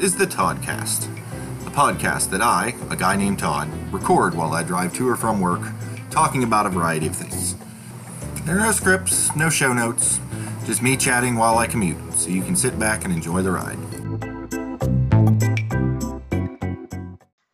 [0.00, 1.08] is the Toddcast,
[1.66, 5.40] a podcast that I, a guy named Todd, record while I drive to or from
[5.40, 5.60] work,
[6.08, 7.56] talking about a variety of things.
[8.44, 10.20] There are no scripts, no show notes,
[10.66, 13.78] just me chatting while I commute, so you can sit back and enjoy the ride.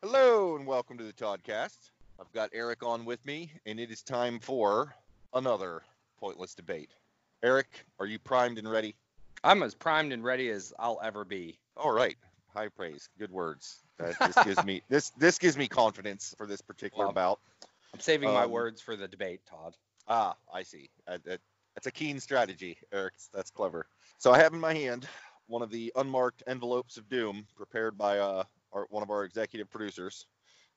[0.03, 1.93] Hello and welcome to the Toddcast.
[2.21, 4.95] I've got Eric on with me, and it is time for
[5.33, 5.81] another
[6.19, 6.91] pointless debate.
[7.43, 8.97] Eric, are you primed and ready?
[9.43, 11.59] I'm as primed and ready as I'll ever be.
[11.77, 12.17] All right,
[12.55, 13.81] high praise, good words.
[13.99, 17.41] That, this gives me this this gives me confidence for this particular Well, bout.
[17.95, 19.77] I'm saving my Um, words for the debate, Todd.
[20.09, 20.91] Ah, I see.
[21.07, 21.41] Uh, that,
[21.75, 23.15] that's a keen strategy, Eric.
[23.33, 23.87] That's clever.
[24.19, 25.09] So I have in my hand
[25.47, 29.71] one of the unmarked envelopes of doom prepared by uh, our, one of our executive
[29.71, 30.27] producers.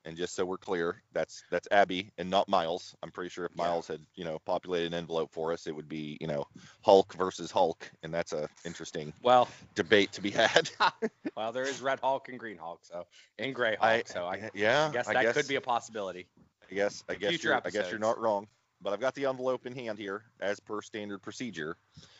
[0.04, 2.94] And just so we're clear, that's that's Abby and not Miles.
[3.02, 3.56] I'm pretty sure if Yeah.
[3.56, 6.44] Miles had you know populated an envelope for us, it would be you know
[6.82, 10.70] Hulk versus Hulk, and that's a interesting Well, debate to be had.
[11.36, 13.06] well, there is Red Hulk and Green Hulk, so
[13.38, 16.28] and Gray Hulk, I so I yeah, guess that could be a possibility.
[16.70, 18.48] I guess I guess you're, I guess you're not wrong.
[18.80, 21.76] But I've got the envelope in hand here, as per standard procedure.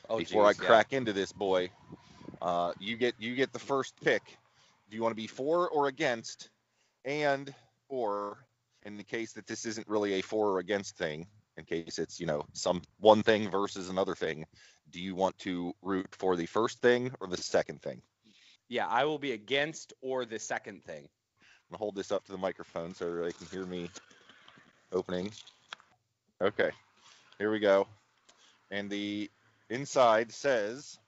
[0.09, 0.67] Oh, before I geez, yeah.
[0.67, 1.71] crack into this boy,
[2.41, 4.39] uh, you get you get the first pick.
[4.91, 6.51] Do you want to be for or against,
[7.05, 7.55] and
[7.89, 8.47] or
[8.85, 12.21] in the case that this isn't really a for or against thing, in case it's
[12.21, 14.45] you know some one thing versus another thing,
[14.91, 18.01] do you want to root for the first thing or the second thing?
[18.69, 21.09] Yeah, I will be against or the second thing.
[21.41, 23.91] I'm gonna hold this up to the microphone so they can hear me
[24.93, 25.31] opening.
[26.41, 26.71] Okay,
[27.39, 27.89] here we go.
[28.71, 29.31] And the
[29.71, 30.99] inside says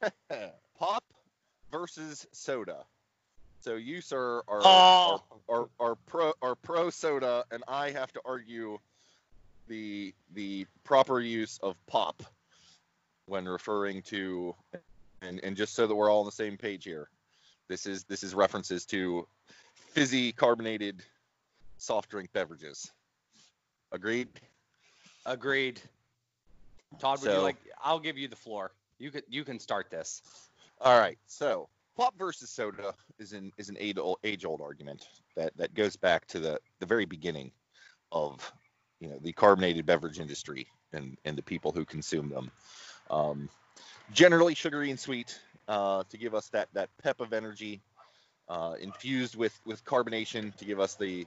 [0.78, 1.04] pop
[1.70, 2.84] versus soda.
[3.60, 5.22] So you, sir, are, Oh.
[5.48, 8.78] are, are, are pro are pro soda, and I have to argue
[9.66, 12.22] the the proper use of pop
[13.26, 14.54] when referring to
[15.22, 17.08] and, and just so that we're all on the same page here.
[17.68, 19.26] This is this is references to
[19.90, 21.02] fizzy carbonated
[21.76, 22.90] soft drink beverages.
[23.92, 24.28] Agreed?
[25.26, 25.80] Agreed.
[26.98, 27.56] Todd, would you like?
[27.82, 28.72] I'll give you the floor.
[28.98, 30.22] You could you can start this.
[30.80, 31.18] All right.
[31.26, 31.68] So
[31.98, 35.04] pop versus soda is an is an age old, age old argument
[35.36, 37.50] that that goes back to the the very beginning
[38.12, 38.50] of
[39.00, 42.50] you know the carbonated beverage industry and and the people who consume them.
[43.10, 43.48] Um,
[44.12, 47.80] generally sugary and sweet uh, to give us that that pep of energy,
[48.48, 51.26] uh, infused with with carbonation to give us the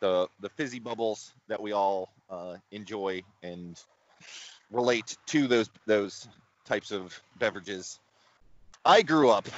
[0.00, 3.80] the the fizzy bubbles that we all uh, enjoy and
[4.72, 6.28] relate to those those
[6.64, 8.00] types of beverages.
[8.84, 9.48] I grew up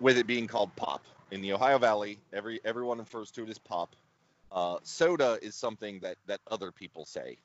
[0.00, 2.18] with it being called pop in the Ohio Valley.
[2.32, 3.94] Every everyone refers to it as pop.
[4.52, 7.38] Uh, soda is something that that other people say,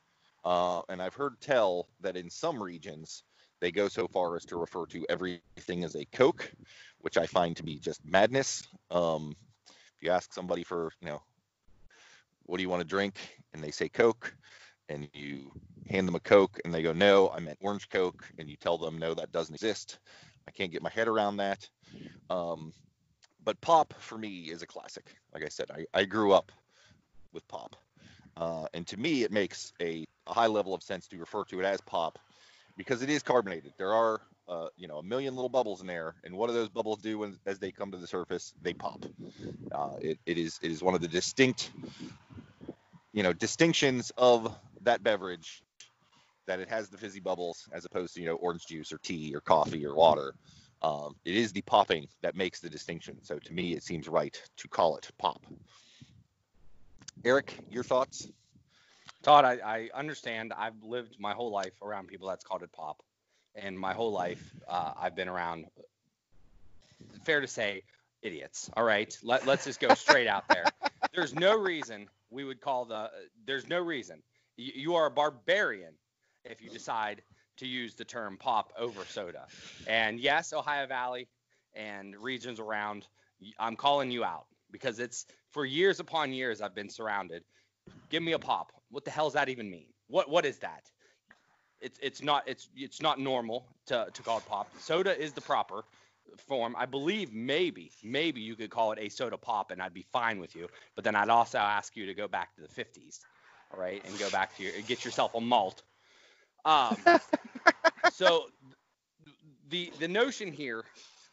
[0.45, 3.23] uh, and I've heard tell that in some regions
[3.59, 6.51] they go so far as to refer to everything as a Coke,
[6.99, 8.67] which I find to be just madness.
[8.89, 9.35] Um,
[9.69, 11.21] if you ask somebody for you know
[12.43, 13.15] what do you want to drink,
[13.53, 14.35] and they say Coke,
[14.89, 15.51] and you
[15.89, 18.77] hand them a Coke, and they go no, I meant orange Coke, and you tell
[18.77, 19.99] them no, that doesn't exist.
[20.47, 21.67] I can't get my head around that.
[22.29, 22.73] Um,
[23.43, 25.15] but pop for me is a classic.
[25.33, 26.51] Like I said, I, I grew up
[27.33, 27.75] with pop.
[28.37, 31.59] Uh, and to me, it makes a, a high level of sense to refer to
[31.59, 32.19] it as pop
[32.77, 33.73] because it is carbonated.
[33.77, 36.15] There are, uh, you know, a million little bubbles in there.
[36.23, 38.53] And what do those bubbles do when, as they come to the surface?
[38.61, 39.05] They pop.
[39.71, 41.71] Uh, it, it is it is one of the distinct,
[43.13, 45.63] you know, distinctions of that beverage
[46.51, 49.33] that it has the fizzy bubbles as opposed to you know orange juice or tea
[49.33, 50.33] or coffee or water.
[50.81, 53.23] Um, it is the popping that makes the distinction.
[53.23, 55.41] So to me, it seems right to call it pop.
[57.23, 58.27] Eric, your thoughts?
[59.21, 60.51] Todd, I, I understand.
[60.57, 63.01] I've lived my whole life around people that's called it pop,
[63.55, 65.67] and my whole life uh, I've been around.
[67.23, 67.83] Fair to say,
[68.23, 68.69] idiots.
[68.75, 70.65] All right, Let, let's just go straight out there.
[71.15, 73.09] There's no reason we would call the.
[73.45, 74.21] There's no reason.
[74.57, 75.93] You, you are a barbarian
[76.45, 77.21] if you decide
[77.57, 79.45] to use the term pop over soda.
[79.87, 81.27] And yes, Ohio Valley
[81.75, 83.07] and regions around,
[83.59, 87.43] I'm calling you out because it's for years upon years I've been surrounded.
[88.09, 88.71] Give me a pop.
[88.89, 89.87] What the hell does that even mean?
[90.07, 90.83] What what is that?
[91.79, 94.69] It's it's not it's it's not normal to to call it pop.
[94.79, 95.83] Soda is the proper
[96.47, 96.75] form.
[96.77, 100.39] I believe maybe maybe you could call it a soda pop and I'd be fine
[100.39, 100.67] with you.
[100.95, 103.19] But then I'd also ask you to go back to the 50s,
[103.73, 105.83] all right, and go back to your get yourself a malt.
[106.65, 106.97] Um,
[108.11, 108.45] so
[109.69, 110.83] the the notion here,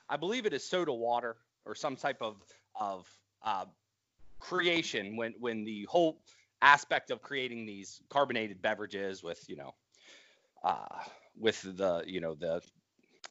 [0.09, 2.37] I believe it is soda water or some type of
[2.75, 3.09] of
[3.43, 3.67] uh,
[4.39, 6.21] creation when when the whole
[6.61, 9.75] aspect of creating these carbonated beverages with you know
[10.65, 10.87] uh,
[11.39, 12.61] with the you know the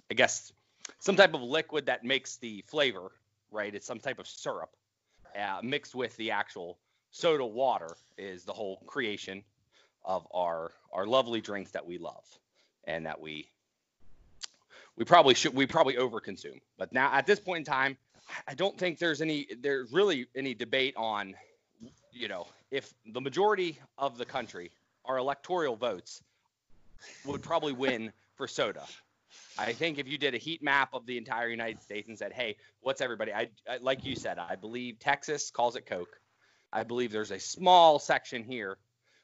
[0.09, 0.51] I guess
[0.99, 3.11] some type of liquid that makes the flavor
[3.51, 3.73] right?
[3.73, 4.69] It's some type of syrup
[5.37, 6.79] uh, mixed with the actual
[7.11, 9.43] soda water is the whole creation
[10.07, 12.25] of our our lovely drinks that we love
[12.85, 13.47] and that we
[14.95, 16.61] we probably should we probably overconsume.
[16.77, 17.97] But now at this point in time,
[18.47, 21.35] I don't think there's any there's really any debate on
[22.11, 24.71] you know if the majority of the country
[25.05, 26.23] our electoral votes
[27.25, 28.83] would probably win for soda.
[29.59, 32.31] I think if you did a heat map of the entire United States and said,
[32.31, 36.19] "Hey, what's everybody?" I, I like you said, I believe Texas calls it Coke.
[36.71, 38.77] I believe there's a small section here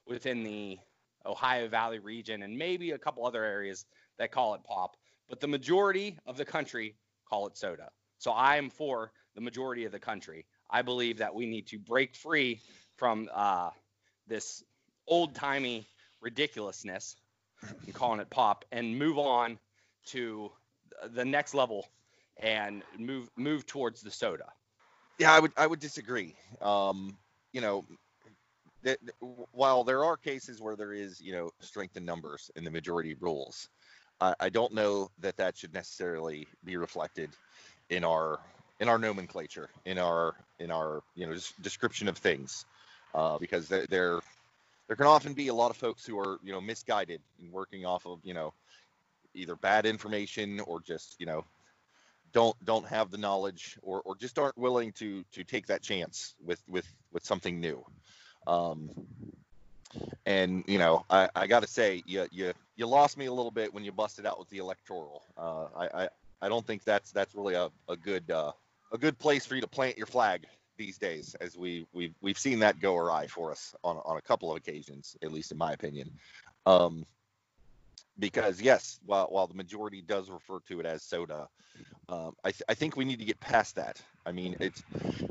[0.07, 0.77] within the
[1.25, 3.85] Ohio Valley region and maybe a couple other areas
[4.17, 4.97] that call it pop,
[5.29, 6.95] but the majority of the country
[7.29, 7.89] call it soda.
[8.17, 10.45] So I am for the majority of the country.
[10.69, 12.61] I believe that we need to break free
[12.97, 13.69] from uh,
[14.27, 14.63] this
[15.07, 15.87] old timey
[16.21, 17.15] ridiculousness
[17.85, 19.57] and calling it pop and move on
[20.07, 20.51] to
[21.13, 21.87] the next level
[22.37, 24.45] and move move towards the soda.
[25.19, 26.35] Yeah, I would I would disagree.
[26.61, 27.17] Um,
[27.51, 27.85] you know,
[28.83, 28.99] that
[29.51, 33.15] while there are cases where there is you know strength in numbers in the majority
[33.19, 33.69] rules,
[34.21, 37.29] I, I don't know that that should necessarily be reflected
[37.89, 38.39] in our
[38.79, 42.65] in our nomenclature, in our in our you know description of things,
[43.15, 44.19] uh, because there there
[44.87, 47.85] there can often be a lot of folks who are you know misguided and working
[47.85, 48.53] off of you know
[49.33, 51.43] either bad information or just you know
[52.33, 56.35] don't don't have the knowledge or, or just aren't willing to to take that chance
[56.43, 57.83] with with with something new
[58.47, 58.89] um,
[60.25, 63.73] and you know i i gotta say you you you lost me a little bit
[63.73, 65.23] when you busted out with the electoral.
[65.37, 66.09] Uh, i i
[66.41, 68.51] i don't think that's that's really a, a good uh,
[68.91, 70.45] a good place for you to plant your flag
[70.77, 74.21] these days as we we've we've seen that go awry for us on on a
[74.21, 76.09] couple of occasions at least in my opinion.
[76.65, 77.05] Um
[78.19, 81.47] because yes, while while the majority does refer to it as soda,
[82.09, 84.01] um, I, th- I think we need to get past that.
[84.25, 84.83] I mean, it's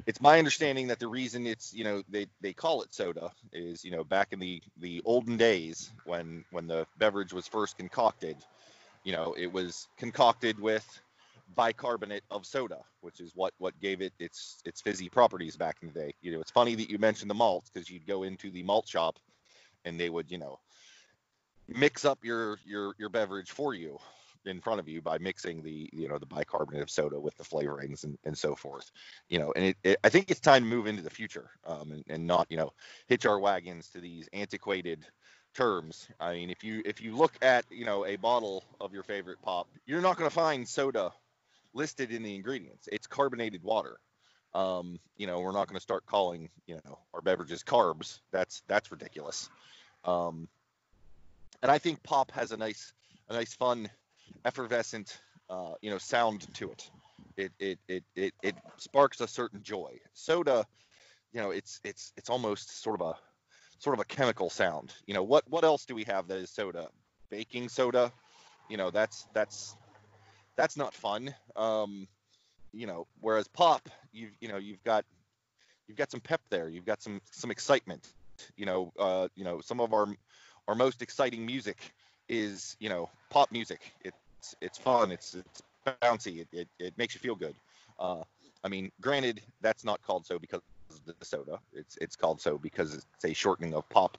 [0.06, 3.84] it's my understanding that the reason it's you know they, they call it soda is
[3.84, 8.36] you know back in the the olden days when when the beverage was first concocted,
[9.04, 10.86] you know it was concocted with
[11.56, 15.88] bicarbonate of soda, which is what what gave it its its fizzy properties back in
[15.88, 16.12] the day.
[16.22, 18.88] You know, it's funny that you mentioned the malt because you'd go into the malt
[18.88, 19.18] shop
[19.86, 20.58] and they would you know
[21.68, 23.98] mix up your your your beverage for you
[24.44, 27.44] in front of you by mixing the you know the bicarbonate of soda with the
[27.44, 28.90] flavorings and, and so forth.
[29.28, 31.92] You know and it, it, i think it's time to move into the future um,
[31.92, 32.72] and, and not you know
[33.06, 35.04] hitch our wagons to these antiquated
[35.54, 36.08] terms.
[36.18, 39.40] I mean if you if you look at you know a bottle of your favorite
[39.42, 41.12] pop you're not going to find soda
[41.74, 42.88] listed in the ingredients.
[42.92, 43.96] It's carbonated water.
[44.54, 48.20] Um, you know we're not going to start calling you know our beverages carbs.
[48.32, 49.48] That's that's ridiculous.
[50.04, 50.48] Um,
[51.62, 52.92] and I think pop has a nice,
[53.28, 53.88] a nice, fun,
[54.44, 55.18] effervescent,
[55.48, 56.90] uh, you know, sound to it.
[57.36, 59.98] It, it it it it sparks a certain joy.
[60.12, 60.66] Soda,
[61.32, 63.14] you know, it's it's it's almost sort of a
[63.78, 64.92] sort of a chemical sound.
[65.06, 66.88] You know, what what else do we have that is soda?
[67.30, 68.12] Baking soda,
[68.68, 69.76] you know, that's that's
[70.56, 71.34] that's not fun.
[71.56, 72.06] Um,
[72.72, 75.04] you know, whereas pop, you you know, you've got
[75.88, 76.68] you've got some pep there.
[76.68, 78.06] You've got some some excitement.
[78.56, 80.06] You know, uh, you know, some of our
[80.68, 81.92] our most exciting music
[82.28, 83.92] is you know pop music.
[84.02, 85.12] It's it's fun.
[85.12, 86.40] It's it's bouncy.
[86.40, 87.54] It it, it makes you feel good.
[87.98, 88.22] Uh,
[88.64, 91.58] I mean, granted, that's not called so because of the soda.
[91.72, 94.18] It's it's called so because it's a shortening of pop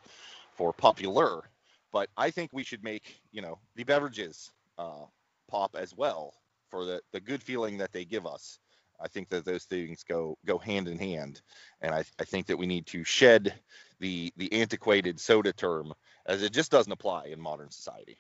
[0.53, 1.43] for popular.
[1.91, 5.05] But I think we should make you know the beverages uh,
[5.49, 6.33] pop as well
[6.69, 8.59] for the the good feeling that they give us.
[8.99, 11.41] I think that those things go go hand in hand,
[11.81, 13.53] and I, I think that we need to shed
[14.03, 15.93] the the antiquated soda term
[16.25, 18.17] as it just doesn't apply in modern society.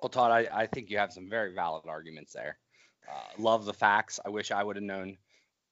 [0.00, 2.56] Well, Todd, I, I think you have some very valid arguments there.
[3.10, 4.20] Uh, love the facts.
[4.24, 5.18] I wish I would have known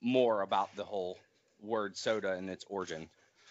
[0.00, 1.16] more about the whole
[1.60, 3.08] word soda and its origin,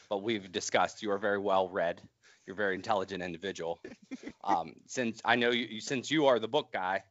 [0.09, 1.01] but we've discussed.
[1.01, 2.01] You are very well read.
[2.45, 3.79] You're a very intelligent individual.
[4.43, 7.01] Um, since I know you, since you are the book guy,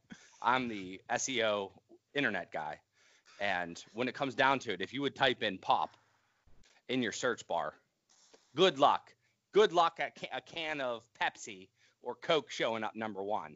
[0.41, 1.71] I'm the SEO
[2.13, 2.79] internet guy.
[3.41, 5.97] And when it comes down to it, if you would type in pop
[6.87, 7.73] in your search bar,
[8.55, 9.15] good luck
[9.55, 11.69] good luck at a can of Pepsi
[12.03, 13.55] or Coke showing up number one.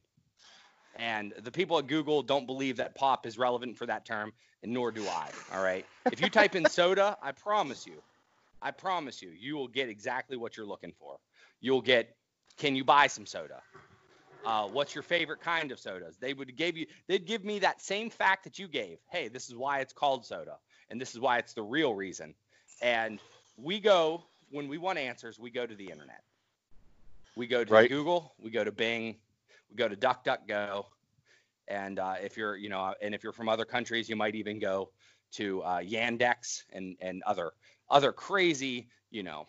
[0.95, 4.31] And the people at Google don't believe that pop is relevant for that term,
[4.63, 5.29] and nor do I.
[5.53, 5.85] All right.
[6.09, 8.01] If you type in soda, I promise you,
[8.61, 11.17] I promise you, you will get exactly what you're looking for.
[11.59, 12.15] You'll get,
[12.57, 13.61] can you buy some soda?
[14.45, 16.15] Uh, what's your favorite kind of sodas?
[16.17, 18.99] They would give you, they'd give me that same fact that you gave.
[19.11, 20.55] Hey, this is why it's called soda,
[20.89, 22.35] and this is why it's the real reason.
[22.81, 23.19] And
[23.57, 26.23] we go when we want answers, we go to the internet.
[27.35, 27.89] We go to right.
[27.89, 29.15] Google, we go to Bing,
[29.69, 30.85] we go to DuckDuckGo,
[31.67, 34.59] And uh, if you're, you know, and if you're from other countries, you might even
[34.59, 34.89] go
[35.33, 37.51] to uh, Yandex and and other
[37.89, 39.47] other crazy, you know,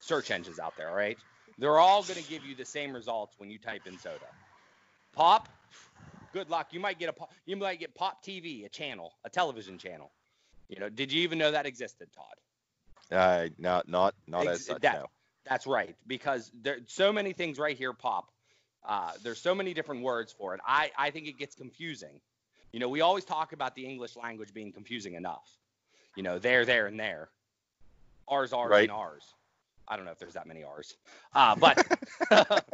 [0.00, 0.90] search engines out there.
[0.90, 1.18] All right,
[1.58, 4.26] they're all going to give you the same results when you type in soda.
[5.12, 5.48] Pop,
[6.32, 6.68] good luck.
[6.72, 10.10] You might get a you might get Pop TV, a channel, a television channel.
[10.68, 12.34] You know, did you even know that existed, Todd?
[13.12, 14.82] Uh, not not not Ex- as such.
[14.82, 15.06] that- no.
[15.44, 18.30] That's right, because there's so many things right here pop.
[18.84, 20.60] Uh, there's so many different words for it.
[20.64, 22.20] I, I think it gets confusing.
[22.72, 25.44] You know, we always talk about the English language being confusing enough.
[26.16, 27.28] You know, there, there, and there.
[28.28, 28.82] Ours, ours, Right.
[28.84, 29.24] and ours.
[29.88, 30.94] I don't know if there's that many R's.
[31.34, 31.84] Uh, but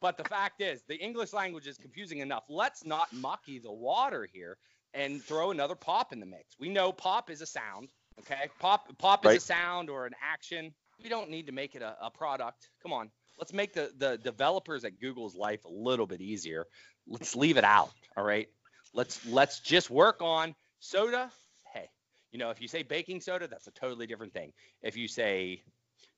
[0.00, 2.44] but the fact is, the English language is confusing enough.
[2.48, 4.58] Let's not mucky the water here
[4.94, 6.54] and throw another pop in the mix.
[6.58, 7.88] We know pop is a sound.
[8.22, 10.72] Okay, pop pop is a sound or an action.
[11.02, 12.68] We don't need to make it a, a product.
[12.82, 16.66] Come on, let's make the the developers at Google's life a little bit easier.
[17.06, 17.90] Let's leave it out.
[18.16, 18.48] All right,
[18.94, 21.30] let's let's just work on soda.
[21.72, 21.88] Hey,
[22.30, 24.52] you know if you say baking soda, that's a totally different thing.
[24.82, 25.62] If you say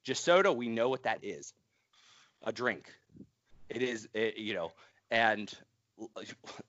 [0.05, 1.53] just soda, we know what that is.
[2.45, 2.93] A drink.
[3.71, 4.73] It is, it, you know,
[5.11, 5.51] and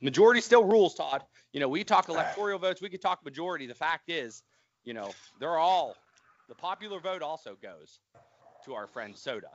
[0.02, 1.24] majority still rules, Todd.
[1.52, 2.14] You know, we talk ah.
[2.14, 3.68] electoral votes, we could talk majority.
[3.68, 4.42] The fact is,
[4.86, 5.96] you know, they're all
[6.48, 8.00] the popular vote also goes
[8.66, 9.50] to our friend Soda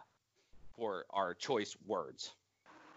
[0.77, 2.33] for our choice words.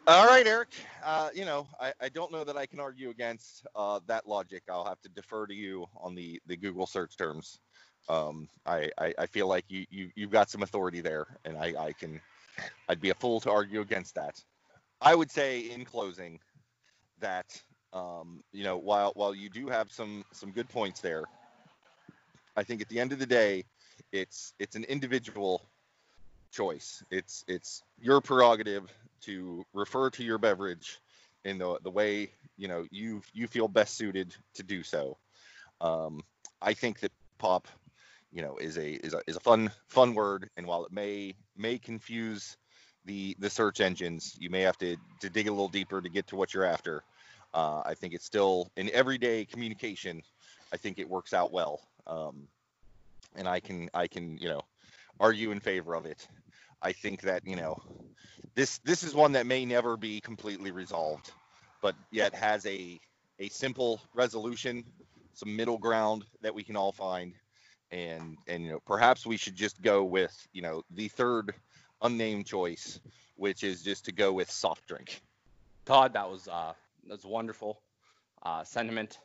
[0.05, 0.73] All right, Eric.
[1.03, 4.63] Uh, you know, I, I don't know that I can argue against uh, that logic.
[4.69, 7.59] I'll have to defer to you on the, the Google search terms.
[8.09, 11.73] Um, I, I, I feel like you, you you've got some authority there, and I,
[11.79, 12.19] I can
[12.89, 14.43] I'd be a fool to argue against that.
[14.99, 16.39] I would say in closing
[17.19, 17.61] that
[17.93, 21.23] um, you know while while you do have some some good points there,
[22.55, 23.65] I think at the end of the day,
[24.11, 25.61] it's it's an individual
[26.51, 27.03] choice.
[27.11, 28.91] It's it's your prerogative
[29.21, 30.99] to refer to your beverage
[31.45, 35.17] in the the way you know you you feel best suited to do so.
[35.81, 36.21] Um,
[36.61, 37.67] I think that pop,
[38.31, 41.35] you know, is a is a is a fun fun word, and while it may
[41.57, 42.57] may confuse
[43.05, 46.27] the the search engines, you may have to to dig a little deeper to get
[46.27, 47.03] to what you're after.
[47.53, 50.23] Uh, I think it's still in everyday communication.
[50.71, 52.47] I think it works out well, um,
[53.35, 54.61] and I can I can you know
[55.19, 56.27] argue in favor of it.
[56.81, 57.81] I think that you know
[58.55, 61.31] this this is one that may never be completely resolved,
[61.81, 62.99] but yet has a
[63.39, 64.83] a simple resolution,
[65.33, 67.33] some middle ground that we can all find,
[67.91, 71.53] and and you know perhaps we should just go with you know the third
[72.01, 72.99] unnamed choice,
[73.35, 75.21] which is just to go with soft drink.
[75.85, 76.73] Todd, that was uh,
[77.07, 77.81] that's wonderful
[78.43, 79.19] uh, sentiment.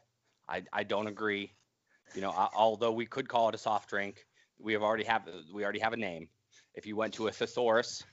[0.49, 1.53] I, I don't agree.
[2.15, 4.27] You know, although we could call it a soft drink,
[4.59, 6.29] we have already have we already have a name.
[6.75, 8.05] If you went to a thesaurus,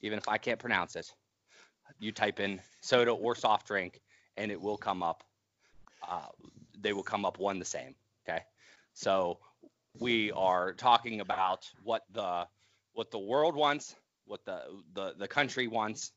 [0.00, 1.12] even if I can't pronounce it,
[1.98, 4.00] you type in soda or soft drink,
[4.36, 5.24] and it will come up.
[6.06, 6.26] Uh,
[6.78, 7.94] they will come up one the same.
[8.28, 8.40] Okay,
[8.94, 9.38] so
[9.98, 12.46] we are talking about what the
[12.92, 14.62] what the world wants, what the
[14.94, 16.12] the, the country wants,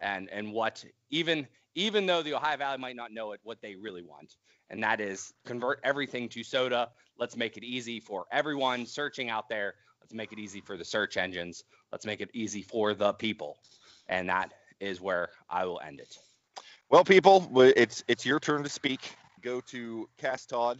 [0.00, 3.76] and and what even even though the Ohio Valley might not know it, what they
[3.76, 4.36] really want,
[4.70, 6.88] and that is convert everything to soda.
[7.18, 9.74] Let's make it easy for everyone searching out there.
[10.00, 11.62] Let's make it easy for the search engines.
[11.92, 13.58] Let's make it easy for the people,
[14.08, 16.18] and that is where I will end it.
[16.88, 19.14] Well, people, it's it's your turn to speak.
[19.42, 20.78] Go to Cast Todd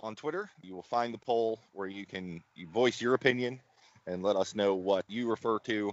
[0.00, 0.50] on Twitter.
[0.62, 3.60] You will find the poll where you can you voice your opinion
[4.06, 5.92] and let us know what you refer to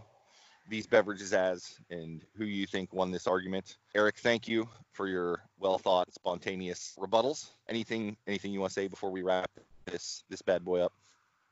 [0.70, 3.78] these beverages as and who you think won this argument.
[3.94, 7.50] Eric, thank you for your well thought, spontaneous rebuttals.
[7.70, 9.50] Anything anything you want to say before we wrap
[9.86, 10.94] this this bad boy up?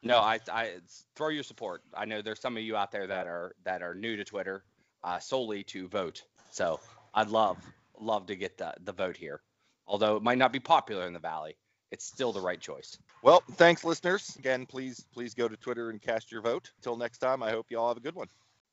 [0.02, 0.74] No, I, I
[1.16, 1.82] throw your support.
[1.96, 4.64] I know there's some of you out there that are that are new to Twitter,
[5.04, 6.24] uh, solely to vote.
[6.52, 6.80] So
[7.14, 7.58] I'd love
[8.00, 9.42] love to get the the vote here.
[9.88, 11.56] Although it might not be popular in the valley,
[11.92, 12.98] it's still the right choice.
[13.22, 14.36] Well, thanks, listeners.
[14.38, 16.72] Again, please please go to Twitter and cast your vote.
[16.82, 18.28] Till next time, I hope you all have a good one.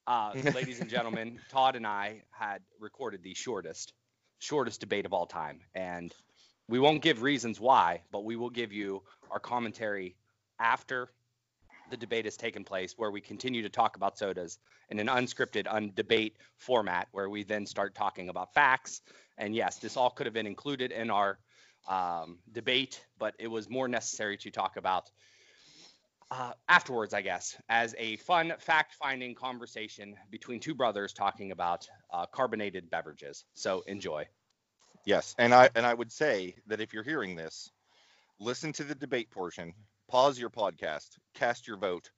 [0.07, 3.92] Uh, ladies and gentlemen, Todd and I had recorded the shortest
[4.38, 6.14] shortest debate of all time, and
[6.69, 10.16] we won't give reasons why, but we will give you our commentary
[10.59, 11.11] after
[11.90, 15.66] the debate has taken place, where we continue to talk about sodas in an unscripted,
[15.69, 19.02] undebate format, where we then start talking about facts.
[19.37, 21.38] And yes, this all could have been included in our
[21.88, 25.11] um, debate, but it was more necessary to talk about
[26.30, 32.26] uh, afterwards, I guess, as a fun fact-finding conversation between two brothers talking about uh,
[32.26, 33.44] carbonated beverages.
[33.54, 34.26] So enjoy.
[35.04, 37.70] Yes, and I and I would say that if you're hearing this,
[38.38, 39.72] listen to the debate portion,
[40.08, 42.10] pause your podcast, cast your vote,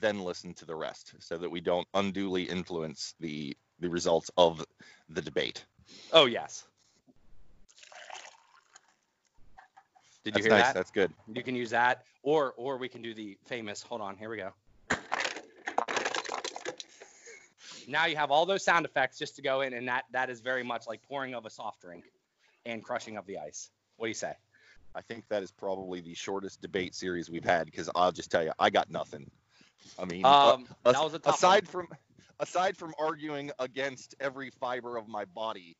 [0.00, 4.64] then listen to the rest, so that we don't unduly influence the the results of
[5.10, 5.64] the debate.
[6.12, 6.64] Oh yes.
[10.24, 10.66] Did you That's hear nice.
[10.66, 10.74] that?
[10.74, 11.12] That's good.
[11.32, 13.82] You can use that, or or we can do the famous.
[13.82, 14.50] Hold on, here we go.
[17.88, 20.40] Now you have all those sound effects just to go in, and that that is
[20.40, 22.04] very much like pouring of a soft drink
[22.66, 23.70] and crushing of the ice.
[23.96, 24.34] What do you say?
[24.94, 28.42] I think that is probably the shortest debate series we've had because I'll just tell
[28.42, 29.30] you, I got nothing.
[29.98, 31.86] I mean, Um, uh, that was a aside one.
[31.86, 31.88] from
[32.40, 35.76] aside from arguing against every fiber of my body,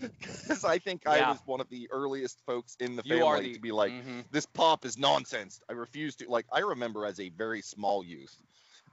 [0.48, 3.60] because I think I was one of the earliest folks in the family the to
[3.60, 4.24] be like, Mhm.
[4.30, 5.60] this pop is nonsense.
[5.68, 6.46] I refuse to like.
[6.52, 8.34] I remember as a very small youth,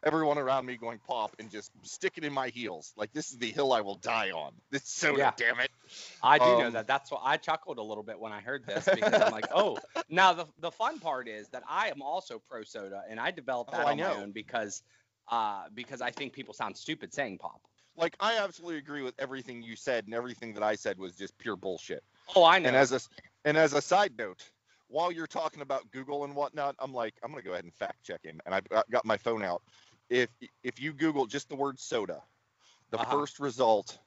[0.04, 2.94] everyone around me going pop and just sticking in my heels.
[2.98, 4.54] Like this is the hill I will die on.
[4.72, 5.32] This soda, Yeah.
[5.38, 5.72] damn it.
[6.22, 6.88] I do know Um, that.
[6.88, 9.78] That's why I chuckled a little bit when I heard this because I'm like, oh.
[10.10, 13.72] Now the the fun part is that I am also pro soda, and I developed
[13.74, 14.82] Oh, that I on my own because
[15.30, 17.62] uh because I think people sound stupid saying pop.
[17.98, 21.38] Like I absolutely agree with everything you said, and everything that I said was just
[21.38, 22.04] pure bullshit.
[22.36, 22.68] Oh, I know.
[22.68, 23.00] And as a
[23.46, 24.44] and as a side note,
[24.88, 28.04] while you're talking about Google and whatnot, I'm like, I'm gonna go ahead and fact
[28.04, 29.62] check him, and I've got- my phone out.
[30.10, 30.30] If
[30.64, 32.22] if you Google just the word soda,
[32.92, 33.20] the Uh-huh.
[33.20, 33.98] first result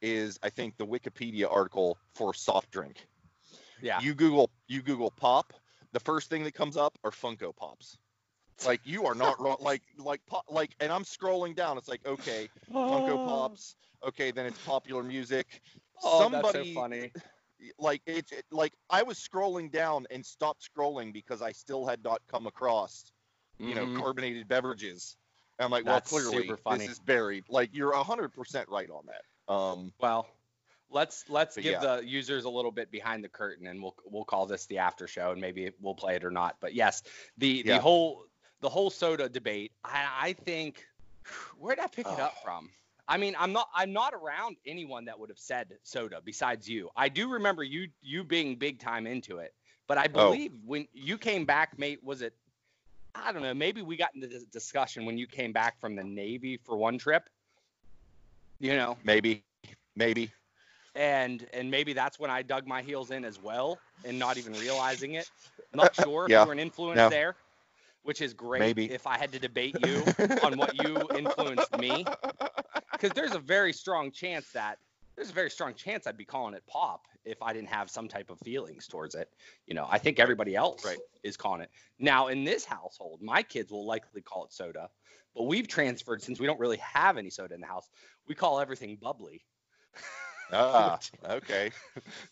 [0.00, 3.06] is I think the Wikipedia article for soft drink.
[3.80, 4.00] yeah.
[4.00, 5.52] You Google you Google pop,
[5.92, 7.98] the first thing that comes up are Funko Pops.
[8.64, 9.56] Like you are not wrong.
[9.60, 11.78] Like like like, and I'm scrolling down.
[11.78, 13.76] It's like okay, Funko Pops.
[14.06, 15.60] Okay, then it's popular music.
[16.02, 17.12] Oh, Somebody that's so funny.
[17.78, 22.02] like it, it like I was scrolling down and stopped scrolling because I still had
[22.04, 23.12] not come across
[23.58, 23.96] you know Mhm.
[23.96, 25.16] carbonated beverages.
[25.58, 26.86] And I'm like, That's well, clearly super funny.
[26.86, 27.44] this is buried.
[27.48, 29.52] Like you're hundred percent right on that.
[29.52, 30.28] Um, Well,
[30.90, 31.96] let's let's But give yeah.
[31.96, 35.08] the users a little bit behind the curtain, and we'll we'll call this the after
[35.08, 36.56] show, and maybe we'll play it or not.
[36.60, 37.02] But yes,
[37.38, 37.74] the Yeah.
[37.76, 38.27] the whole
[38.60, 39.72] the whole soda debate.
[39.84, 40.84] I I think
[41.58, 42.20] where did I pick it Oh.
[42.20, 42.70] up from?
[43.08, 46.90] I mean, I'm not I'm not around anyone that would have said soda besides you.
[46.96, 49.52] I do remember you you being big time into it,
[49.88, 50.36] but I Oh.
[50.36, 52.34] believe when you came back, mate, was it?
[53.14, 53.54] I don't know.
[53.54, 56.98] Maybe we got into this discussion when you came back from the Navy for one
[56.98, 57.28] trip.
[58.60, 59.42] You know, maybe,
[59.96, 60.32] maybe.
[60.94, 64.54] and and maybe that's when I dug my heels in as well, and not even
[64.54, 65.28] realizing it.
[65.72, 67.08] I'm Not sure if you were an influence No.
[67.08, 67.36] there,
[68.02, 68.60] which is great.
[68.60, 68.90] Maybe.
[68.92, 70.04] If I had to debate you
[70.42, 72.04] on what you influenced me,
[72.92, 74.78] because there's a very strong chance that
[75.16, 78.08] there's a very strong chance I'd be calling it pop if I didn't have some
[78.08, 79.28] type of feelings towards it.
[79.66, 80.98] You know, I think everybody else Right.
[81.24, 81.70] is calling it.
[81.98, 84.88] Now in this household, my kids will likely call it soda,
[85.34, 87.88] but we've transferred since we don't really have any soda in the house.
[88.28, 89.44] We call everything bubbly
[90.52, 90.98] Ah,
[91.30, 91.70] okay.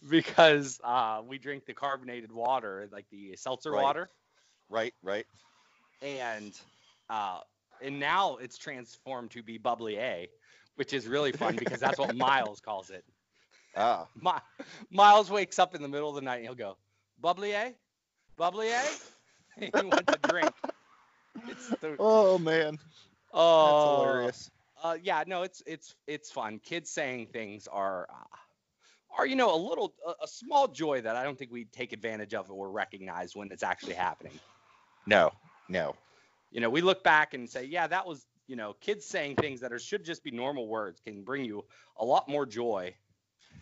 [0.08, 3.82] because uh, we drink the carbonated water, like the seltzer Right.
[3.82, 4.08] water,
[4.68, 5.26] Right, right.
[6.02, 6.58] And
[7.10, 7.40] uh,
[7.82, 10.28] and now it's transformed to be bubbly A,
[10.76, 13.04] which is really fun because that's what Miles calls it.
[13.76, 14.40] Ah, My,
[14.90, 16.76] Miles wakes up in the middle of the night and he'll go,
[17.20, 17.74] "Bubbly A,
[18.36, 18.82] bubbly A."
[19.58, 20.52] he wants a drink.
[21.48, 22.78] It's the, oh man,
[23.32, 24.50] oh, that's hilarious.
[24.82, 26.58] Uh, yeah, no, it's it's it's fun.
[26.58, 28.36] Kids saying things are uh,
[29.18, 31.92] are you know a little a, a small joy that I don't think we take
[31.92, 34.38] advantage of or recognize when it's actually happening.
[35.06, 35.30] No,
[35.68, 35.94] no.
[36.50, 39.60] You know, we look back and say, yeah, that was you know, kids saying things
[39.60, 41.64] that are should just be normal words can bring you
[41.98, 42.94] a lot more joy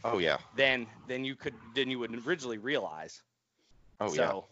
[0.05, 0.37] Oh yeah.
[0.57, 3.23] than than you could than you would originally realize.
[4.01, 4.47] Oh so,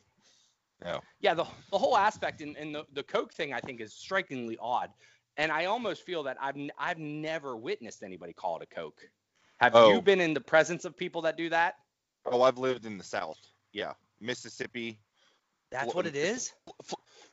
[0.84, 0.98] yeah.
[1.20, 4.58] Yeah, the, the whole aspect and, and the, the Coke thing I think is strikingly
[4.60, 4.90] odd.
[5.36, 9.00] And I almost feel that I've n- I've never witnessed anybody call it a Coke.
[9.58, 9.94] Have Oh.
[9.94, 11.76] you been in the presence of people that do that?
[12.26, 13.38] Oh, I've lived in the South.
[13.72, 14.98] Yeah, Mississippi,
[15.70, 16.52] That's Well, what it is?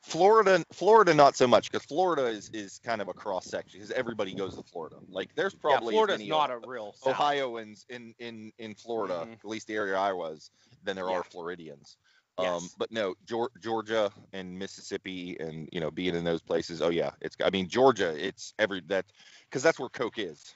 [0.01, 0.63] Florida.
[0.71, 4.33] Florida, not so much because Florida is is kind of a cross section because everybody
[4.33, 4.97] goes to Florida.
[5.09, 7.15] Like there's probably as Florida's not a real South.
[7.15, 9.33] Ohioans in in in Florida, Mhm.
[9.33, 10.51] at least the area I was,
[10.83, 11.17] than there Yeah.
[11.17, 11.97] are Floridians.
[12.37, 12.75] Um, Yes.
[12.77, 13.15] but no,
[13.61, 16.81] Georgia and Mississippi and you know being in those places.
[16.81, 17.35] Oh yeah, it's.
[17.43, 19.05] I mean Georgia, it's every that
[19.49, 20.55] because that's where Coke is.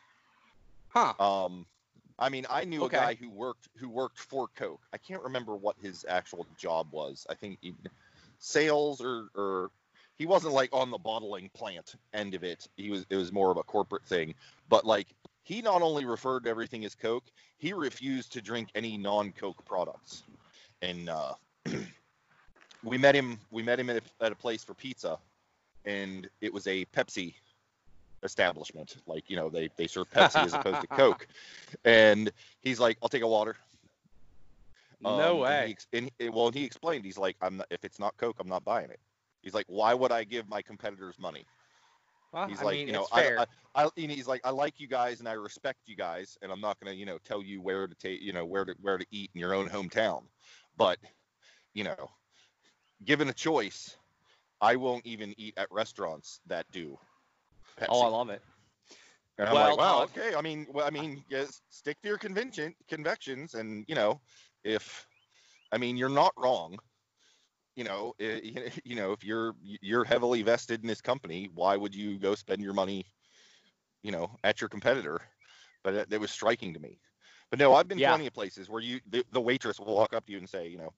[0.88, 1.14] Huh.
[1.20, 1.66] Um,
[2.20, 2.98] I mean, I knew Okay.
[2.98, 4.82] a guy who worked who worked for Coke.
[4.94, 7.26] I can't remember what his actual job was.
[7.30, 7.74] I think he,
[8.44, 9.72] sales or or
[10.18, 12.68] he wasn't like on the bottling plant end of it.
[12.76, 14.36] He was it was more of a corporate thing.
[14.70, 15.08] But like
[15.44, 17.26] he not only referred to everything as Coke,
[17.58, 20.24] he refused to drink any non-Coke products.
[20.82, 21.34] And uh,
[22.84, 25.18] we met him we met him at a, at a place for pizza,
[25.86, 27.34] and it was a Pepsi
[28.24, 28.98] establishment.
[29.08, 31.28] Like, you know, they, they serve Pepsi as opposed to Coke.
[31.84, 33.56] And he's like, I'll take a water.
[35.04, 35.76] No Um, and way.
[35.92, 38.48] he And he, well, he explained, he's like, I'm not, if it's not Coke, I'm
[38.48, 39.00] not buying it.
[39.42, 41.46] He's like, why would I give my competitors money?
[42.32, 43.46] Well, He's I like, mean, you know, I.
[43.76, 46.62] I, I, he's like, I like you guys and I respect you guys, and I'm
[46.62, 49.06] not gonna, you know, tell you where to take, you know, where to where to
[49.12, 50.28] eat in your own hometown,
[50.78, 51.00] but,
[51.74, 52.12] you know,
[53.04, 53.98] given a choice,
[54.62, 57.00] I won't even eat at restaurants that do.
[57.78, 57.88] Pepsi.
[57.90, 58.42] oh, I love it.
[59.38, 60.36] And I'm Well, like, wow, uh, okay.
[60.36, 64.22] I mean, well, I mean, yes, stick to your convention convictions, and you know,
[64.64, 65.08] if,
[65.72, 66.78] I mean, you're not wrong.
[67.76, 72.20] You know, you know, if you're you're heavily vested in this company, why would you
[72.20, 73.06] go spend your money,
[74.04, 75.22] you know, at your competitor?
[75.84, 77.00] But it, it was striking to me.
[77.50, 78.02] But no, I've been Yeah.
[78.02, 80.68] plenty of places where you the, the waitress will walk up to you and say,
[80.68, 80.94] you know,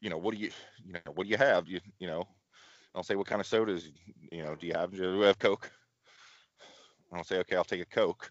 [0.00, 0.50] you know, what do you,
[0.84, 1.58] you know, what do you have?
[1.58, 2.18] You, you know,
[2.94, 3.90] I'll say, what kind of sodas,
[4.30, 4.90] you know, do you have?
[4.92, 5.70] Do you have Coke?
[7.10, 8.30] And I'll say, okay, I'll take a Coke.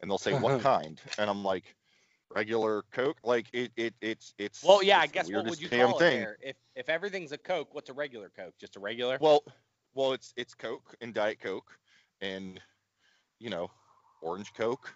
[0.00, 1.00] And they'll say, what kind?
[1.18, 1.76] And I'm like,
[2.34, 3.18] regular Coke.
[3.22, 4.62] Like it, it, it's, it's.
[4.62, 6.18] Well, yeah, I it's the guess what would you call thing.
[6.18, 6.36] it there?
[6.42, 8.54] If if everything's a Coke, what's a regular Coke?
[8.60, 9.18] Just a regular?
[9.20, 9.42] Well,
[9.94, 11.70] well, it's it's Coke and Diet Coke,
[12.20, 12.60] and
[13.38, 13.70] you know,
[14.22, 14.92] orange Coke.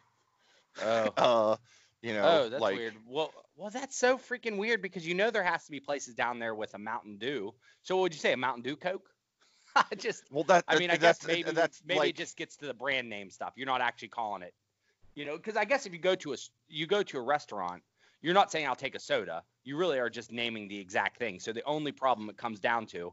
[0.83, 1.09] Oh.
[1.17, 1.57] Uh,
[2.03, 2.95] you know, oh, that's like weird.
[3.07, 6.39] Well, well, that's so freaking weird because you know there has to be places down
[6.39, 7.53] there with a Mountain Dew.
[7.83, 9.09] So what would you say, a Mountain Dew Coke?
[9.77, 12.57] I just, well, that I mean, I guess maybe that's maybe like, it just gets
[12.59, 13.55] to the brand name stuff.
[13.57, 14.55] You're not actually calling it,
[15.19, 16.37] you know, because I guess if you go to a
[16.69, 17.83] you go to a restaurant,
[18.23, 19.43] you're not saying I'll take a soda.
[19.65, 21.41] You really are just naming the exact thing.
[21.41, 23.13] So the only problem it comes down to,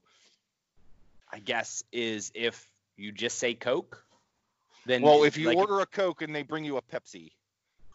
[1.34, 4.04] I guess, is if you just say Coke.
[4.86, 7.32] Then Well, if you like, order a Coke and they bring you a Pepsi,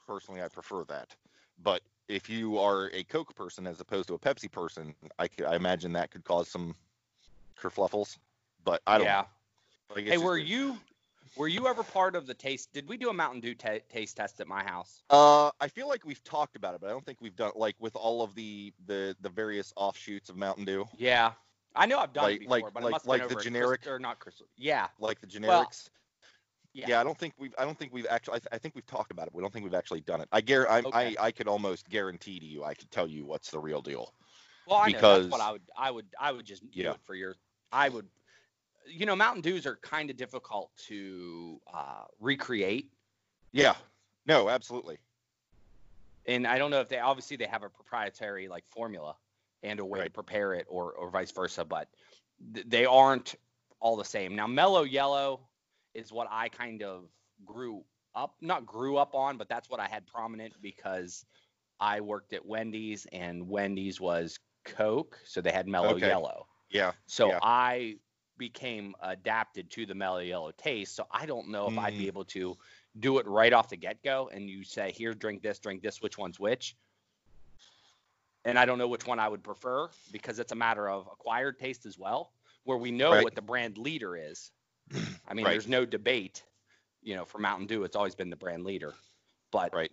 [0.08, 1.14] personally, I prefer that.
[1.62, 5.46] But if you are a Coke person as opposed to a Pepsi person, I, could,
[5.46, 6.74] I imagine that could cause some
[7.56, 8.18] kerfluffles.
[8.64, 9.06] But I don't.
[9.06, 9.22] yeah.
[9.88, 9.94] know.
[9.94, 10.78] Like, Hey, were you
[11.36, 12.72] were you ever part of the taste?
[12.72, 15.02] Did we do a Mountain Dew ta taste test at my house?
[15.10, 17.76] Uh, I feel like we've talked about it, but I don't think we've done like
[17.78, 21.32] with all of the the the various offshoots of Mountain Dew, Yeah,
[21.74, 23.98] I know I've done Like- it before, like- but like- must like the generic- or
[23.98, 24.46] not Crystal.
[24.56, 25.48] Yeah, like the generics.
[25.48, 25.70] Well,
[26.72, 26.86] yeah.
[26.88, 27.00] yeah.
[27.00, 29.10] I don't think we've I don't think we've actually I, th- I think we've talked
[29.10, 29.34] about it.
[29.34, 30.28] We don't think we've actually done it.
[30.32, 31.16] I guar I, Okay.
[31.18, 34.12] I I could almost guarantee to you I could tell you what's the real deal.
[34.66, 36.92] Well, I know that's what I would I would I would just do Yeah.
[36.92, 37.34] it for your.
[37.72, 38.06] I would,
[38.86, 42.90] you know, Mountain Dews are kind of difficult to uh, recreate,
[43.52, 43.74] Yeah.
[44.26, 44.98] No, absolutely.
[46.26, 49.16] and I don't know if they obviously they have a proprietary like formula
[49.62, 51.88] and a way to prepare it, or or vice versa, but
[52.54, 53.34] th- they aren't
[53.80, 54.36] all the same.
[54.36, 55.40] Now, Mellow Yellow
[55.94, 57.04] is what I kind of
[57.44, 57.82] grew
[58.14, 61.24] up, not grew up on, but that's what I had prominent because
[61.80, 66.06] I worked at Wendy's and Wendy's was Coke, so they had Mellow Okay.
[66.08, 66.46] Yellow.
[66.70, 66.92] Yeah.
[67.06, 67.38] So Yeah.
[67.42, 67.96] I
[68.40, 70.96] became adapted to the Mellow Yellow taste.
[70.96, 72.08] So I don't know if I'd be Mm.
[72.08, 72.56] able to
[72.98, 76.00] do it right off the get go and you say, here, drink this, drink this,
[76.00, 76.74] which one's which.
[78.46, 81.58] And I don't know which one I would prefer because it's a matter of acquired
[81.58, 82.32] taste as well,
[82.64, 83.22] where we know Right.
[83.22, 84.50] what the brand leader is.
[85.28, 85.52] I mean, Right.
[85.52, 86.42] there's no debate,
[87.02, 88.94] you know, for Mountain Dew, it's always been the brand leader.
[89.52, 89.92] But Right.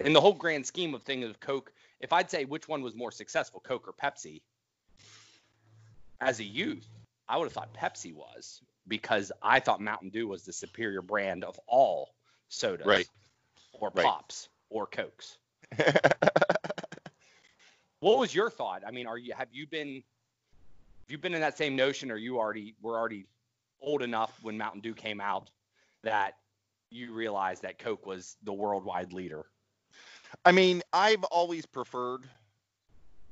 [0.00, 2.96] in the whole grand scheme of things of Coke, if I'd say which one was
[2.96, 4.42] more successful, Coke or Pepsi,
[6.20, 6.88] as a youth,
[7.28, 11.44] I would have thought Pepsi was because I thought Mountain Dew was the superior brand
[11.44, 12.14] of all
[12.48, 13.08] sodas, Right.
[13.72, 14.04] or Right.
[14.04, 15.38] pops, or cokes.
[18.00, 18.84] What was your thought?
[18.86, 22.16] I mean, are you have you been have you been in that same notion, or
[22.16, 23.26] you already were already
[23.80, 25.50] old enough when Mountain Dew came out
[26.04, 26.34] that
[26.90, 29.46] you realized that Coke was the worldwide leader?
[30.44, 32.22] I mean, I've always preferred.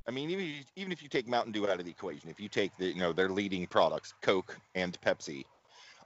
[0.08, 2.30] I mean, even if you, even if you take Mountain Dew out of the equation,
[2.30, 5.44] if you take the you know their leading products, Coke and Pepsi,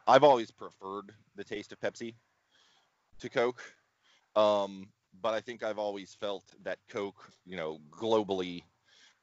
[0.07, 2.15] I've always preferred the taste of Pepsi
[3.21, 3.63] to Coke.
[4.37, 4.89] Um,
[5.21, 8.63] but I think I've always felt that Coke, you know, globally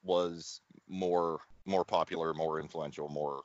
[0.03, 3.41] was more more popular, more influential, more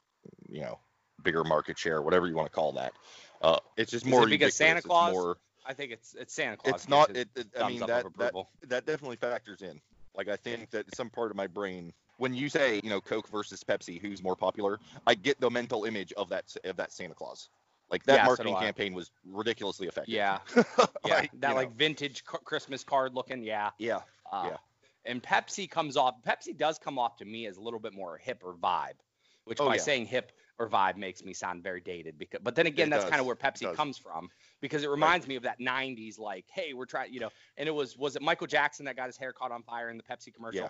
[0.49, 0.79] you know,
[1.23, 2.93] bigger market share, whatever you want to call that.
[3.41, 6.57] Uh, it's just Is more it because Santa Claus more- I think it's it's Santa
[6.57, 6.75] Claus.
[6.75, 7.11] it's not.
[7.11, 8.35] It, it, I mean that, that
[8.69, 9.81] that definitely factors in.
[10.17, 13.29] Like I think that some part of my brain, when you say you know Coke
[13.29, 17.15] versus Pepsi, who's more popular, I get the mental image of that of that Santa
[17.15, 17.49] Claus.
[17.91, 18.65] Like that Yeah, marketing I.
[18.65, 20.15] campaign was ridiculously effective.
[20.19, 20.39] Yeah,
[21.05, 23.43] yeah, Like, that like know, vintage Christmas card looking.
[23.43, 24.57] Yeah, yeah, Uh, Yeah.
[25.05, 26.15] And Pepsi comes off.
[26.23, 28.99] Pepsi does come off to me as a little bit more hip or vibe,
[29.45, 29.83] which Oh, by yeah.
[29.83, 32.19] saying hip or vibe makes me sound very dated.
[32.19, 34.31] Because, but then again, It that's kind of where Pepsi comes from
[34.63, 37.31] because it reminds me of that '90s like, hey, we're trying, you know.
[37.59, 39.99] And it was was it Michael Jackson that got his hair caught on fire in
[39.99, 40.63] the Pepsi commercial?
[40.63, 40.69] Yeah.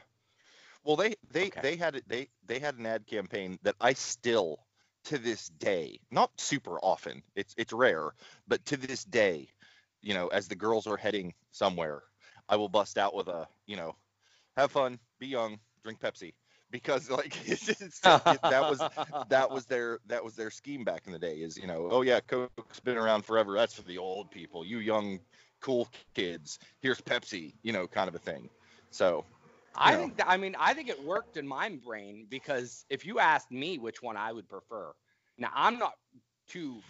[0.85, 1.61] Well, they they Okay.
[1.61, 2.09] they had it.
[2.09, 4.67] They they had an ad campaign that I still
[5.05, 7.23] to this day, not super often.
[7.37, 8.11] It's it's rare,
[8.49, 9.49] but to this day,
[10.01, 12.03] you know, as the girls are heading somewhere,
[12.49, 13.95] I will bust out with a, you know,
[14.57, 16.35] have fun, be young, drink Pepsi.
[16.73, 17.35] Because like
[18.03, 18.83] that was
[19.29, 21.37] that was their that was their scheme back in the day.
[21.37, 23.55] Is you know, oh yeah, Coke's been around forever.
[23.55, 24.65] That's for the old people.
[24.65, 25.21] You young
[25.61, 26.59] cool kids.
[26.81, 27.55] Here's Pepsi.
[27.63, 28.49] You know, kind of a thing.
[28.91, 29.25] So
[29.77, 30.01] I know.
[30.01, 33.53] think that, I mean I think it worked in my brain because if you asked
[33.53, 34.93] me which one I would prefer,
[35.39, 35.93] now I'm not
[36.49, 36.81] too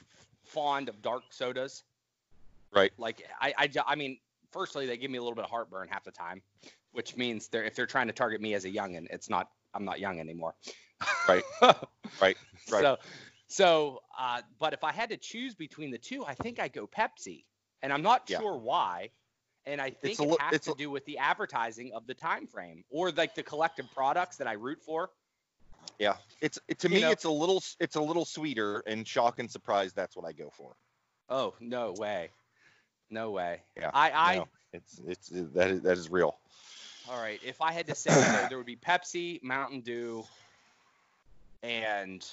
[0.45, 1.83] fond of dark sodas.
[2.75, 2.93] Right.
[2.97, 4.19] Like I I, I mean,
[4.53, 6.41] firstly they give me a little bit of heartburn half the time,
[6.93, 9.85] which means they're if they're trying to target me as a youngin, it's not I'm
[9.85, 10.55] not young anymore.
[11.29, 11.45] Right.
[11.63, 11.77] right.
[12.21, 12.37] Right.
[12.69, 12.99] So
[13.49, 16.87] so uh, but if I had to choose between the two, I think I'd go
[16.87, 17.45] Pepsi,
[17.83, 18.39] and I'm not Yeah.
[18.41, 19.11] sure why.
[19.65, 22.15] And I think a it li- has it's to do with the advertising of the
[22.15, 25.11] time frame or like the collective products that I root for.
[26.01, 26.17] Yeah.
[26.41, 29.39] It's it, to You me know- it's a little it's a little sweeter and shock
[29.39, 29.93] and surprise.
[29.93, 30.75] That's what I go for.
[31.29, 32.31] Oh no way,
[33.11, 33.63] no way.
[33.77, 36.39] Yeah, I I No, it's it's that is that is real.
[37.11, 37.41] All right.
[37.45, 40.25] If I had to say, there, there would be Pepsi, Mountain Dew,
[41.63, 42.27] and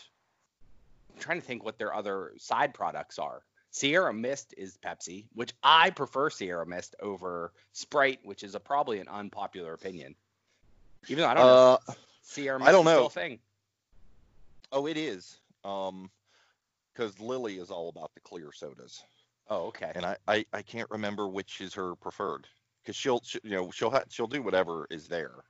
[1.14, 3.42] I'm trying to think what their other side products are.
[3.72, 9.00] Sierra Mist is Pepsi, which I prefer Sierra Mist over Sprite, which is a, probably
[9.00, 10.16] an unpopular opinion.
[11.08, 13.06] Even though I don't know Uh, if Sierra I don't is still know.
[13.06, 13.40] a thing.
[14.72, 15.38] oh, it is.
[15.64, 16.10] Um,
[16.94, 19.04] because Lily is all about the clear sodas,
[19.50, 19.92] Oh, okay.
[19.96, 22.48] and I I, I can't remember which is her preferred.
[22.82, 25.44] Because she'll, she, you know she'll ha- she'll do whatever is there.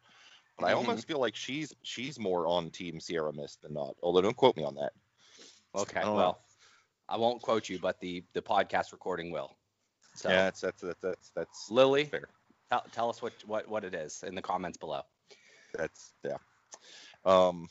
[0.58, 0.78] But I Mhm.
[0.78, 3.96] almost feel like she's she's more on Team Sierra Mist than not.
[4.02, 4.92] Although don't quote me on that.
[5.76, 6.00] Okay.
[6.00, 6.18] I don't know.
[6.18, 6.42] Well,
[7.08, 9.56] I won't quote you, but the the podcast recording will.
[10.16, 12.30] So, Yeah, that's that's that's that's that's Lily, fair.
[12.70, 15.02] tell, tell us what, what what it is in the comments below.
[15.74, 16.38] That's yeah.
[17.26, 17.70] Um,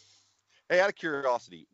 [0.69, 1.67] hey, out of curiosity,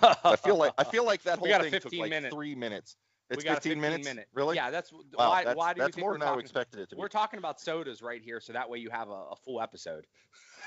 [0.00, 2.96] I feel like I feel like that whole thing took like minute- three minutes.
[3.30, 4.08] It's we got 15, a 15 minutes.
[4.08, 4.28] minute.
[4.34, 4.54] Really?
[4.56, 5.44] Yeah, that's Wow, why.
[5.44, 6.40] that's, why do you that's think more we're than I talking?
[6.42, 7.00] expected it to be.
[7.00, 10.06] We're talking about sodas right here, so that way you have a, a full episode.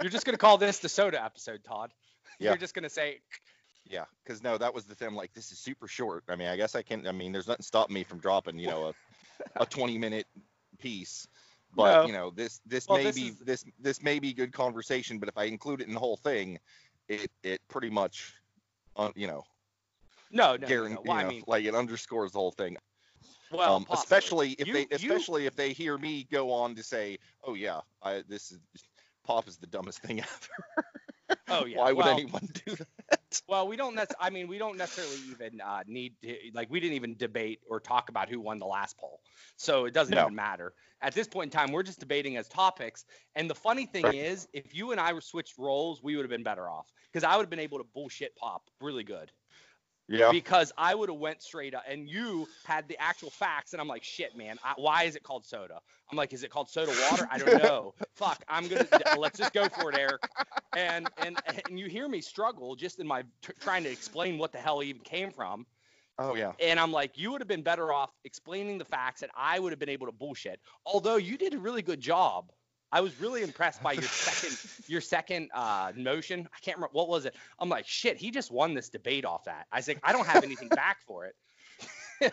[0.00, 1.92] You're just gonna call this the soda episode, Todd.
[2.38, 2.50] Yeah.
[2.50, 3.20] You're just gonna say,
[3.86, 5.08] Yeah, because no, that was the thing.
[5.08, 6.22] I'm like, this is super short.
[6.28, 7.06] I mean, I guess I can.
[7.06, 8.92] I mean, there's nothing stopping me from dropping, you know,
[9.56, 10.26] a, a 20 minute
[10.78, 11.26] piece.
[11.74, 12.06] But No.
[12.08, 15.18] you know, this this Well, may this be is- this this may be good conversation.
[15.18, 16.58] But if I include it in the whole thing,
[17.08, 18.34] it it pretty much,
[18.96, 19.44] uh, you know,
[20.36, 21.02] no, no, no, guarantee, no.
[21.04, 22.76] Well, you know, I mean, like it underscores the whole thing.
[23.50, 26.82] well, um, especially if You- they you- especially if they hear me go on to
[26.82, 28.60] say, "Oh yeah, I, this is
[29.24, 30.20] pop is the dumbest thing
[31.30, 31.78] ever." Oh yeah.
[31.78, 33.40] Why would well, anyone do that?
[33.48, 33.94] Well, we don't.
[33.94, 36.36] Nec- I mean, we don't necessarily even uh, need to.
[36.54, 39.20] Like, we didn't even debate or talk about who won the last poll,
[39.56, 40.22] so it doesn't No.
[40.22, 40.72] even matter.
[41.02, 43.04] At this point in time, we're just debating as topics.
[43.34, 44.14] And the funny thing Right.
[44.14, 47.22] is, if you and I were switched roles, we would have been better off because
[47.24, 49.30] I would have been able to bullshit pop really good.
[50.08, 53.80] Yeah, Because I would have went straight up, and you had the actual facts, and
[53.80, 54.56] I'm like, shit, man.
[54.62, 55.80] I, why is it called soda?
[56.10, 57.26] I'm like, is it called soda water?
[57.30, 57.94] I don't know.
[58.14, 58.86] Fuck, I'm gonna
[59.18, 60.22] let's just go for it, Eric.
[60.76, 61.36] And and
[61.68, 64.82] and you hear me struggle just in my t- trying to explain what the hell
[64.82, 65.66] even came from.
[66.18, 69.32] oh yeah, And I'm like, you would have been better off explaining the facts, and
[69.36, 70.60] I would have been able to bullshit.
[70.84, 72.52] Although you did a really good job.
[72.92, 76.48] I was really impressed by your second your second uh, notion.
[76.54, 77.34] I can't remember what was it.
[77.58, 79.66] I'm like, shit, he just won this debate off that.
[79.72, 81.34] I was like, I don't have anything back for it.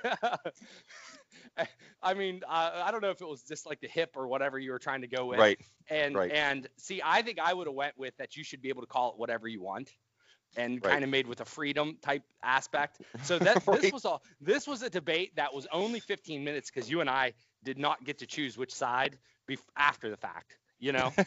[2.01, 4.59] I mean, uh, I don't know if it was just like the hip or whatever
[4.59, 5.39] you were trying to go with.
[5.39, 5.59] right.
[5.89, 6.31] And right.
[6.31, 8.35] and see, I think I would have went with that.
[8.37, 9.93] You should be able to call it whatever you want,
[10.55, 10.91] and Right.
[10.91, 13.01] kind of made with a freedom type aspect.
[13.23, 14.23] So that this was all.
[14.39, 18.03] This was a debate that was only 15 minutes because you and I did not
[18.03, 19.17] get to choose which side
[19.49, 20.57] bef- after the fact.
[20.79, 21.13] You know.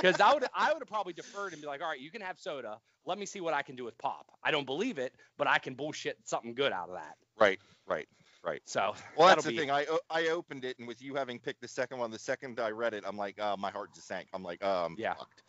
[0.00, 2.22] Because I would I would have probably deferred and be like, all right, you can
[2.22, 2.78] have soda.
[3.04, 4.24] Let me see what I can do with pop.
[4.42, 7.16] I don't believe it, but I can bullshit something good out of that.
[7.38, 8.08] Right, right.
[8.42, 8.62] Right.
[8.64, 9.70] So Well, that's the be- thing.
[9.70, 9.84] I
[10.28, 13.04] opened it, and with you having picked the second one, the second I read it,
[13.06, 14.28] I'm like, uh, my heart just sank.
[14.32, 15.12] I'm like, um, Yeah.
[15.12, 15.42] fucked.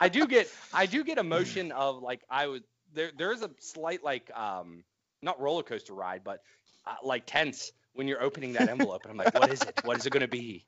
[0.00, 2.62] I do get I do get emotion of like I would
[2.94, 4.84] there there's a slight like um
[5.22, 6.40] not roller coaster ride but
[6.86, 9.96] uh, like tense when you're opening that envelope and I'm like what is it what
[9.96, 10.64] is it going to be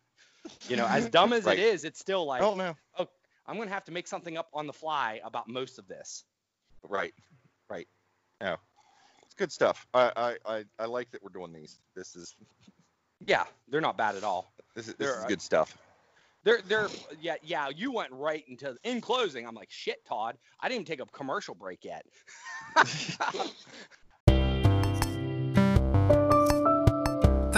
[0.68, 1.60] you know as dumb as Right.
[1.60, 3.06] it is it's still like oh no, oh.
[3.46, 6.24] I'm going to have to make something up on the fly about most of this
[6.88, 7.12] Right,
[7.68, 7.86] right.
[8.40, 8.56] No,
[9.22, 9.86] it's good stuff.
[9.92, 11.78] I, I, I, I like that we're doing these.
[11.94, 12.34] This is
[13.26, 15.76] yeah they're not bad at all this is this They're is good stuff.
[16.42, 16.88] they're they're
[17.20, 20.98] yeah yeah you went right into in closing I'm like shit Todd I didn't even
[20.98, 22.04] take a commercial break yet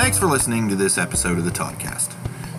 [0.03, 2.13] Thanks for listening to this episode of the Toddcast.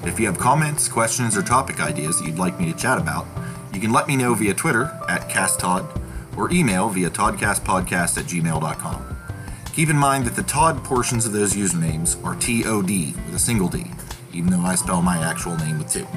[0.07, 3.27] If you have comments, questions, or topic ideas that you'd like me to chat about,
[3.73, 9.17] you can let me know via Twitter at CastTod or email via todcastpodcast at gmail.com.
[9.73, 13.67] Keep in mind that the Todd portions of those usernames are T-O-D with a single
[13.67, 13.91] D,
[14.31, 16.07] even though I spell my actual name with two.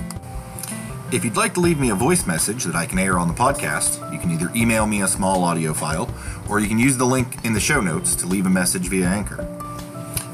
[1.11, 3.35] If you'd like to leave me a voice message that I can air on the
[3.35, 6.09] podcast, you can either email me a small audio file
[6.49, 9.09] or you can use the link in the show notes to leave a message via
[9.09, 9.65] Anchor.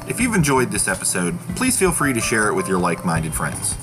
[0.05, 3.33] If you've enjoyed this episode, please feel free to share it with your like minded
[3.33, 3.77] friends.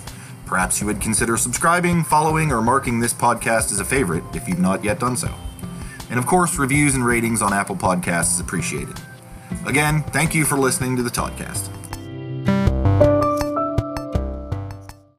[0.45, 4.59] Perhaps you would consider subscribing, following, or marking this podcast as a favorite if you've
[4.59, 5.33] not yet done so.
[6.11, 9.01] And of course, reviews and ratings on Apple Podcasts is appreciated.
[9.65, 11.80] Again, thank you for listening to the Todcast.